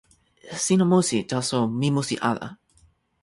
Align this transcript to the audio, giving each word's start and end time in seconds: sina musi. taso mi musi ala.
sina 0.63 0.85
musi. 0.91 1.17
taso 1.31 1.57
mi 1.79 1.87
musi 1.95 2.15
ala. 2.31 2.47